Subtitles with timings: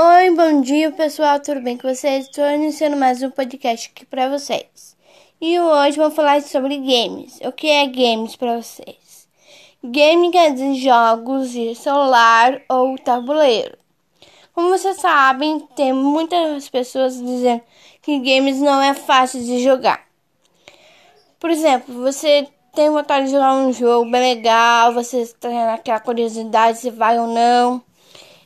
[0.00, 2.26] Oi, bom dia pessoal, tudo bem com vocês?
[2.26, 4.96] Estou iniciando mais um podcast aqui para vocês.
[5.40, 7.40] E hoje vou falar sobre games.
[7.44, 9.26] O que é games para vocês?
[9.82, 13.76] Game quer dizer jogos de celular ou tabuleiro.
[14.54, 17.62] Como vocês sabem, tem muitas pessoas dizendo
[18.00, 20.06] que games não é fácil de jogar.
[21.40, 26.78] Por exemplo, você tem vontade de jogar um jogo bem legal, você tem aquela curiosidade
[26.78, 27.87] se vai ou não.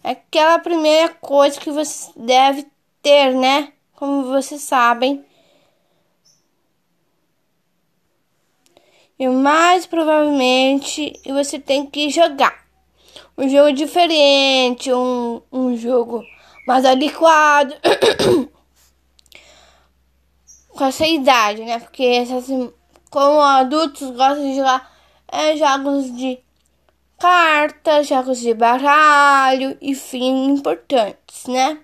[0.03, 2.66] Aquela primeira coisa que você deve
[3.01, 3.73] ter, né?
[3.95, 5.25] Como vocês sabem.
[9.19, 12.62] E mais provavelmente você tem que jogar
[13.38, 16.25] um jogo diferente, um, um jogo
[16.66, 17.73] mais adequado
[20.69, 21.78] com essa idade, né?
[21.78, 22.47] Porque essas
[23.11, 24.91] como adultos gostam de jogar
[25.30, 26.39] é, jogos de
[27.23, 31.79] cartas, jogos de baralho, enfim, importantes, né?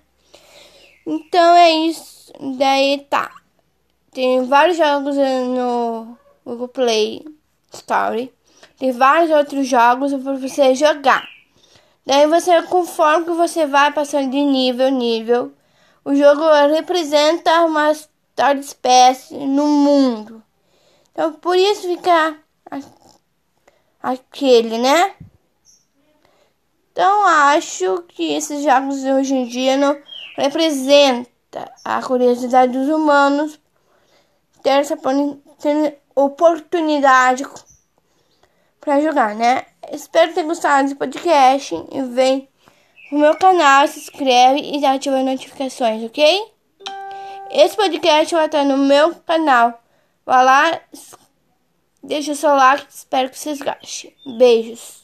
[1.07, 2.33] Então é isso.
[2.57, 3.31] Daí tá.
[4.11, 7.25] Tem vários jogos no Google Play
[7.71, 8.33] Store.
[8.77, 11.25] Tem vários outros jogos para você jogar.
[12.05, 15.53] Daí você, conforme que você vai passando de nível nível,
[16.03, 20.43] o jogo representa uma história de espécie no mundo.
[21.13, 22.37] Então, por isso fica
[24.01, 25.15] aquele, né?
[26.99, 29.97] Então, acho que esses jogos de hoje em dia não
[30.35, 33.57] representam a curiosidade dos humanos
[34.61, 34.99] ter essa
[36.13, 37.45] oportunidade
[38.81, 39.65] para jogar, né?
[39.93, 42.49] Espero ter gostado desse podcast e vem
[43.13, 46.51] no meu canal, se inscreve e ativa as notificações, ok?
[47.49, 49.81] Esse podcast vai estar no meu canal.
[50.25, 50.81] Vai lá,
[52.03, 54.13] deixa seu like, espero que vocês gostem.
[54.37, 54.98] Beijos.